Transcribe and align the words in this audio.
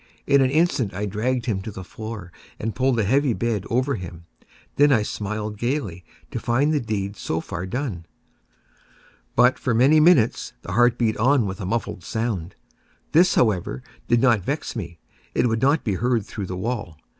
In 0.25 0.41
an 0.41 0.49
instant 0.49 0.95
I 0.95 1.05
dragged 1.05 1.45
him 1.45 1.61
to 1.61 1.69
the 1.69 1.83
floor, 1.83 2.31
and 2.57 2.73
pulled 2.73 2.95
the 2.95 3.03
heavy 3.03 3.33
bed 3.33 3.65
over 3.69 3.93
him. 3.93 4.25
I 4.41 4.45
then 4.77 5.05
smiled 5.05 5.59
gaily, 5.59 6.03
to 6.31 6.39
find 6.39 6.73
the 6.73 6.79
deed 6.79 7.15
so 7.15 7.39
far 7.39 7.67
done. 7.67 8.07
But, 9.35 9.59
for 9.59 9.75
many 9.75 9.99
minutes, 9.99 10.53
the 10.63 10.71
heart 10.71 10.97
beat 10.97 11.17
on 11.17 11.45
with 11.45 11.61
a 11.61 11.67
muffled 11.67 12.03
sound. 12.03 12.55
This, 13.11 13.35
however, 13.35 13.83
did 14.07 14.21
not 14.21 14.41
vex 14.41 14.75
me; 14.75 14.97
it 15.35 15.47
would 15.47 15.61
not 15.61 15.83
be 15.83 15.93
heard 15.93 16.25
through 16.25 16.47
the 16.47 16.57
wall. 16.57 16.97